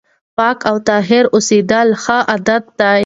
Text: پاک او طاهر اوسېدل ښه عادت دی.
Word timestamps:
پاک 0.37 0.59
او 0.69 0.77
طاهر 0.87 1.23
اوسېدل 1.33 1.87
ښه 2.03 2.17
عادت 2.31 2.63
دی. 2.79 2.99